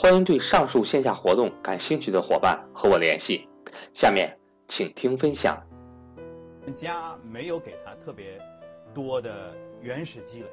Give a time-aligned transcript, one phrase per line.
[0.00, 3.48] 欢迎对上述线下活动感兴趣的伙伴和我联系。
[3.92, 4.32] 下面
[4.68, 5.60] 请听分享。
[6.76, 8.40] 家没有给他特别
[8.94, 10.48] 多的原始积累，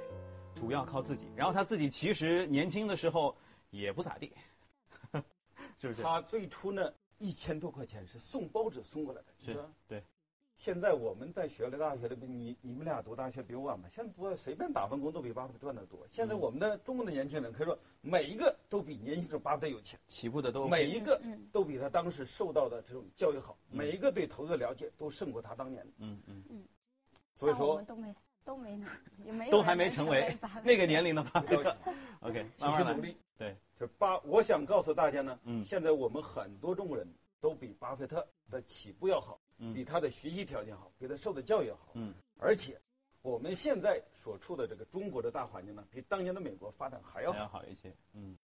[0.55, 1.27] 主要靠自己。
[1.35, 3.37] 然后他自己其实年轻的时候
[3.69, 4.33] 也不咋地，
[5.77, 6.01] 是不是？
[6.01, 10.03] 他最初呢，一千多块钱是送报纸送过来的，是对。
[10.57, 13.89] 现在我们在学了大学的，你你们俩读大学比我晚吧？
[13.93, 15.99] 现在不随便打份工都比爸爸赚的多。
[16.11, 21.19] 现在我们的中国的年轻人可以说每一个都比年轻时候巴菲特有钱，起步的都每一个
[21.51, 25.83] 都比他当时受到的这种教育好，每一个对投资的了解都胜过他当年。
[25.97, 26.63] 嗯嗯嗯。
[27.33, 28.87] 所以说我们都没都没呢，
[29.25, 31.75] 也没都还没成为 那个年龄的巴菲特。
[32.21, 33.17] OK，继续努力。
[33.37, 37.07] 对，就巴，我想告诉大家呢，嗯，现在我们很多中国人
[37.41, 39.39] 都比巴菲特的起步要好。
[39.73, 41.91] 比他的学习条件好，比他受的教育好。
[41.93, 42.77] 嗯，而且
[43.25, 47.91] 我们现在所处的这个中国的大环境呢，比当年的美国发展还要还要好一些。
[48.13, 48.37] 嗯，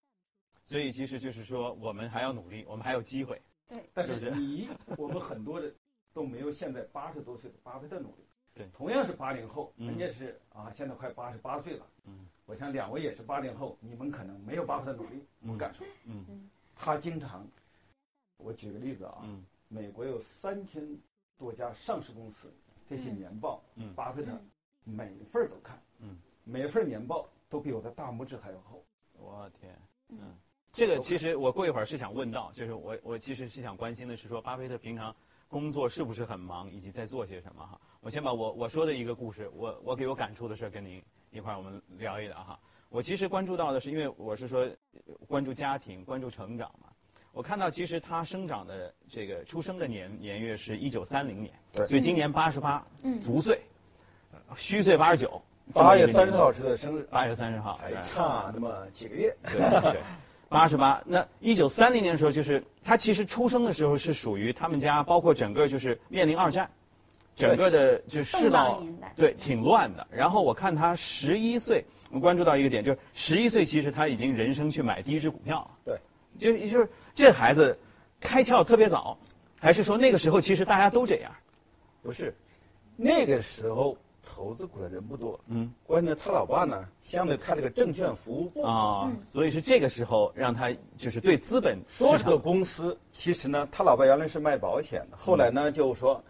[0.63, 3.39] 所以其实就是说，我们还要努力，我们还有机会。
[3.67, 5.71] 对，但是你我们很多人
[6.13, 8.25] 都没有现在八十多岁的巴菲特努力。
[8.55, 11.85] 对，同样是八零后，人家是啊，现在快八十八岁了。
[12.05, 15.85] 嗯，我想两位也是八零后，你们可能没有巴菲特努力，我敢说。
[16.05, 17.47] 嗯嗯，他经常，
[18.37, 19.19] 我举个例子啊。
[19.25, 19.45] 嗯。
[19.67, 20.85] 美国有三千
[21.37, 22.51] 多家上市公司，
[22.89, 24.31] 这些年报，嗯，巴菲特
[24.83, 28.83] 每一份都看，嗯，每一份年报都比我的大拇指还要厚。
[29.13, 29.75] 我天，
[30.09, 30.35] 嗯，
[30.73, 35.15] 这个其实我过一会儿是想问到，就是我我其实是想关心的是说，巴菲特平常
[35.47, 37.79] 工作是不是很忙，以及在做些什么哈？
[37.99, 42.59] 我先把我我说的一个故事，我我给我感触的事跟您一块儿我们聊一聊哈。
[42.89, 44.69] 我其实关注到的是，因为我是说
[45.27, 46.87] 关注家庭，关注成长嘛。
[47.31, 51.53] 我看到，其实他生长的这个出生的年年月是一九三零年，
[51.87, 52.85] 所以今年八十八，
[53.21, 53.61] 足岁，
[54.55, 55.41] 虚岁八十九。
[55.73, 59.33] 八月三十号是他的生日，八月三十号还差那么几个月。
[59.43, 59.59] 对
[59.91, 60.01] 对，
[60.49, 61.01] 八十八。
[61.05, 66.69] 那一九三零年的时候，就是他其实出生的时候是属于他们家，包括整个就是面临二战，
[67.35, 68.83] 整个的就是世道
[69.15, 70.05] 对挺乱的。
[70.11, 75.71] 然后我看他十一岁，我们关注到一个点，就是十一岁其实他已经人生去买第一只股票了。
[75.85, 75.97] 对。
[76.39, 77.77] 就就是这孩子
[78.19, 79.17] 开窍特别早，
[79.59, 81.31] 还是说那个时候其实大家都这样？
[82.01, 82.35] 不是，
[82.97, 85.39] 那个时候投资股的人不多。
[85.47, 88.63] 嗯，关键他老爸呢，相对开了个证券服务部。
[88.63, 96.23] 啊，所以是这个时候让他就是对资本说这个公司，其实呢，他老爸原来是卖保险的，后来呢就说，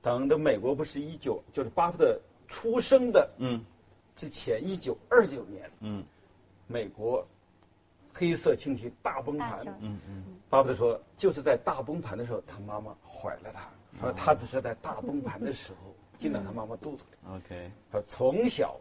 [0.00, 3.62] 等着美国不是一九就是巴菲特出生的嗯。
[4.16, 6.04] 之前一九二九年嗯，
[6.66, 7.26] 美国。
[8.16, 9.98] 黑色星期大崩盘，嗯。
[10.08, 13.68] 嗯，巴菲特说，就是在大崩盘的时候，他妈妈怀了他，
[14.00, 17.34] 说他只是在大崩盘的时候进到他妈妈肚子里。
[17.34, 18.76] OK，他从小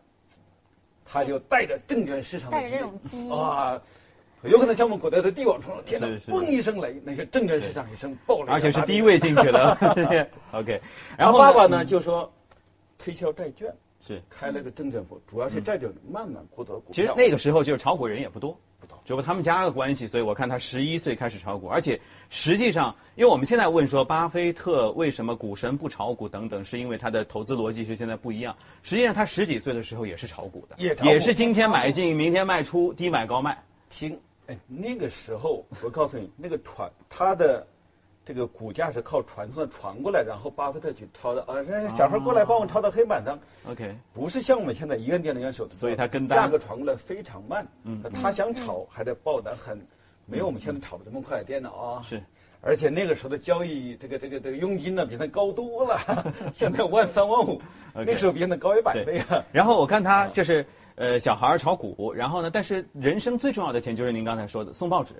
[1.05, 2.61] 他就带着证券市场的
[3.03, 3.31] 基因。
[3.31, 3.81] 啊，
[4.43, 10.29] 有可能像我们古代的帝王冲天哪，嘣一声雷，那些证券市场一声爆雷，而且是低位进去的。
[10.51, 10.81] OK，
[11.17, 12.31] 然后爸爸呢就说
[12.97, 14.21] 推销债券，是。
[14.29, 16.93] 开了个证券部，主要是债券慢慢获得股票。
[16.93, 18.57] 其实那个时候就是炒股人也不多。
[19.05, 21.99] 只不过他们家的关系，所以我看他十一岁开始炒股，而且
[22.29, 28.55] 实际上，因为我们现在问说巴菲特为什么股神不炒股等等，是因为他的投资逻辑是现在不一样。
[28.81, 33.61] 实际上他十几岁的时候也是炒股的，也也是今天买进，明天卖出，低买高卖。
[33.89, 37.65] 听，哎，那个时候我告诉你，那个团他的。
[38.25, 41.55] 这个股价是靠传送传过来，然后巴菲特去抄的啊！
[41.95, 43.37] 小孩过来帮我抄到黑板上。
[43.69, 45.69] OK，不是像我们现在一个电脑一样手。
[45.69, 47.67] 所以他跟价格传过来非常慢。
[47.83, 49.77] 嗯，他想炒还得报的很，
[50.25, 51.43] 没有我们现在炒的这么快。
[51.43, 52.23] 电脑啊，是，
[52.61, 55.99] 而且那个时候的交易这个这个这个佣金呢比他高多了，
[56.55, 57.61] 现在万三万五，
[57.93, 59.43] 那时候比现在高一百倍啊。
[59.51, 60.65] 然后我看他就是
[60.95, 65.13] 呃小孩炒股，然后呢，但是人生最重要的钱就是您刚才说的送报纸。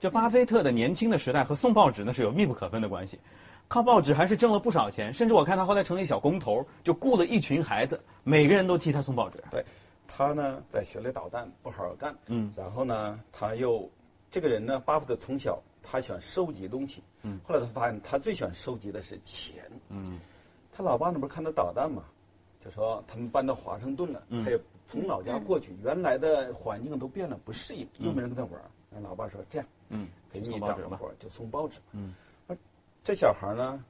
[0.00, 3.20] 就巴菲特的年轻的时代和送报纸呢是有密不可分的关系，
[3.68, 9.38] 靠报纸还是挣了不少钱，甚至我看他后来成了一小工头，就雇了一群孩子，每个人都替他送报纸。
[9.50, 9.62] 对，
[10.08, 12.16] 他呢在学里捣蛋，不好好干。
[12.28, 13.88] 嗯，然后呢，他又
[14.30, 17.02] 这个人呢，巴菲特从小他喜欢收集东西。
[17.22, 19.56] 嗯，后来他发现他最喜欢收集的是钱。
[19.90, 20.18] 嗯，
[20.72, 22.04] 他老爸那不是看他捣蛋嘛，
[22.64, 24.58] 就说他们搬到华盛顿了，他也
[24.88, 28.58] 从老家过去，原来的环境都变了，不适应，又没人跟他玩。
[28.88, 31.78] 那老爸说这样，嗯，给你找个活就送报纸。
[31.92, 32.14] 嗯，
[33.04, 33.84] 这小孩呢，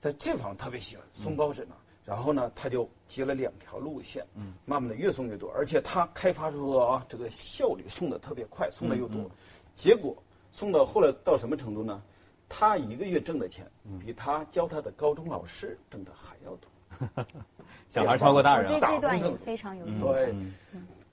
[0.00, 1.74] 在这方面特别喜欢送报纸呢。
[2.04, 9.28] 然后呢，他就接了两条路线，嗯，慢慢的越送越多，而且他开发出啊这个效率送的特别快，送的又多，
[9.74, 10.16] 结果
[10.52, 12.00] 送到后来到什么程度呢？
[12.48, 13.68] 他一个月挣的钱，
[13.98, 17.26] 比他教他的高中老师挣的还要多。
[17.88, 20.04] 小孩超过大人，我这段也非常有意思。
[20.04, 20.32] 对，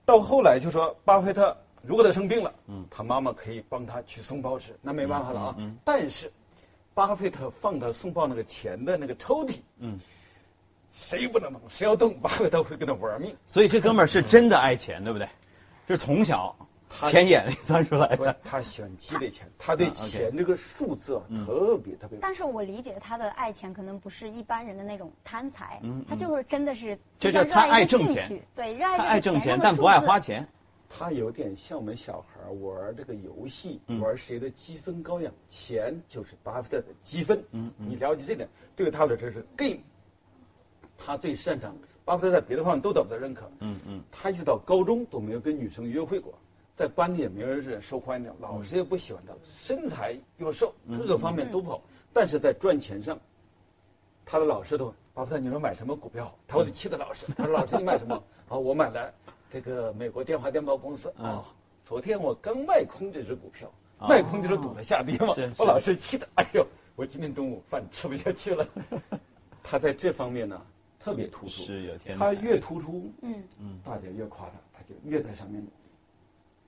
[0.06, 5.56] 到后来就说巴菲特如果他生病了，嗯，他妈妈可以帮他去送报纸，那没办法了啊。
[5.83, 6.31] 但是，
[6.94, 10.00] 巴菲特放他送报那个钱的那个抽屉，嗯。
[10.95, 11.59] 谁不能动？
[11.68, 13.35] 谁要动，巴菲特会跟他玩命。
[13.47, 15.27] 所以这哥们儿是真的爱钱，对不对？
[15.88, 16.56] 是从小
[17.09, 18.38] 钱眼里钻出来的。
[18.44, 22.19] 他喜欢积累钱， 他对钱这个数字啊特别特别。
[22.21, 30.47] 但是我理解他的爱钱可能不是一般人的那种贪财，他就是真的是就是他爱挣钱，对，热爱他爱挣钱，但不爱花钱。
[30.95, 35.34] 他有点像我们小孩玩这个游戏，玩谁的积分高一样。
[35.50, 37.44] 钱就是巴菲特的积分。
[37.50, 39.80] 嗯，你了解这点，对他来说是 game。
[40.95, 41.75] 他最擅长，
[42.06, 43.50] 巴菲特在别的方面都得不到认可。
[43.60, 46.31] 嗯嗯，他一直到高中都没有跟女生约会过，
[46.75, 51.81] 在班里也没有人受欢迎的，老师也不喜欢他，身材又瘦，各个方面都不好。
[52.13, 53.19] 但是在赚钱上，
[54.24, 56.31] 他的老师都巴菲特，你说买什么股票？
[56.48, 58.13] 他会气的老师，他说老师你买什么？
[58.48, 59.12] 啊，我买了
[59.53, 61.45] 这个美国电话电报公司啊，
[61.85, 65.27] 昨天我刚卖空这只股票，卖空就是赌它下跌嘛。
[65.59, 66.65] 我老是气的，哎呦，
[66.95, 68.67] 我今天中午饭吃不下去了。
[69.61, 70.59] 他在这方面呢。
[71.00, 75.61] 特别突出，是有天他越突出，嗯嗯，大家越夸他，他就越在上面。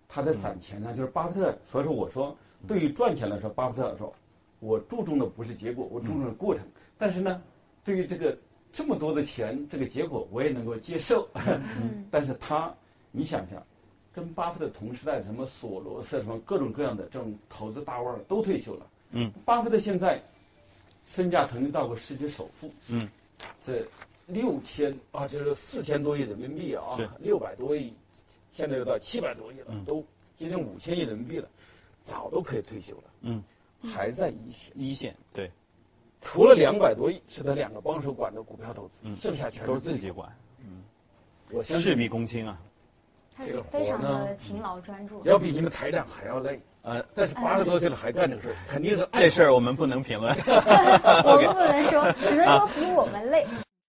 [0.10, 1.58] 他在攒钱呢，就是巴菲特。
[1.66, 2.38] 所以说，我说，
[2.68, 4.14] 对于赚钱来说，巴菲特说，
[4.60, 6.68] 我注重的不是结果，我注重的过程。
[6.98, 7.42] 但是呢，
[7.82, 8.38] 对于这个
[8.76, 11.28] 这么多的钱，这个结果我也能够接受。
[12.12, 12.72] 但是他，
[13.10, 13.66] 你想想，
[14.14, 18.86] 跟巴菲特同时代的什么索罗斯，什么各种各样的这种投资大腕都退休了。
[19.12, 20.22] 嗯，巴菲特现在
[21.08, 22.70] 身价曾经到过世界首富。
[22.90, 23.10] 嗯，
[23.66, 23.84] 这。
[24.28, 27.94] 六千啊，就是四千多亿人民币啊，六百多亿，
[28.52, 30.04] 现在又到七百多亿了，都
[30.36, 31.48] 接近五千亿人民币了，
[32.02, 33.04] 早都可以退休了。
[33.22, 33.44] 嗯，
[33.84, 34.72] 还在一线。
[34.74, 35.52] 一线对，
[36.22, 40.28] 除了两百多亿是他两个帮手管的股票投资，剩下全都是自己管。
[40.60, 40.84] 嗯，
[41.52, 42.58] 我事必躬亲啊。
[43.46, 46.58] 这个非常的勤劳专注，要比你们台长还要累。
[46.84, 50.34] 呃，但是八十多岁了还干这个事儿，肯定是这事儿我们不能评论。
[50.46, 53.30] 我们不能说，只能说比我们